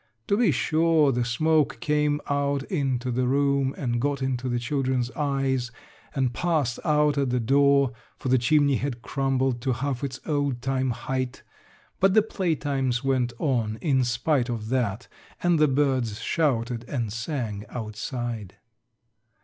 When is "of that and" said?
14.49-15.59